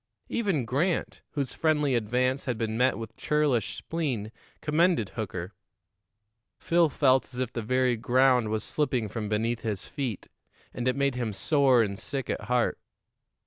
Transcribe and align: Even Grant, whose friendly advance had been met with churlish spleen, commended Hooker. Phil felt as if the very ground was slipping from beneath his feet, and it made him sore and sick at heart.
Even 0.29 0.65
Grant, 0.65 1.21
whose 1.33 1.53
friendly 1.53 1.93
advance 1.93 2.45
had 2.45 2.57
been 2.57 2.75
met 2.75 2.97
with 2.97 3.15
churlish 3.17 3.75
spleen, 3.77 4.31
commended 4.59 5.09
Hooker. 5.09 5.53
Phil 6.57 6.89
felt 6.89 7.31
as 7.35 7.39
if 7.39 7.53
the 7.53 7.61
very 7.61 7.95
ground 7.97 8.49
was 8.49 8.63
slipping 8.63 9.07
from 9.09 9.29
beneath 9.29 9.59
his 9.61 9.85
feet, 9.85 10.27
and 10.73 10.87
it 10.87 10.95
made 10.95 11.13
him 11.13 11.33
sore 11.33 11.83
and 11.83 11.99
sick 11.99 12.31
at 12.31 12.45
heart. 12.45 12.79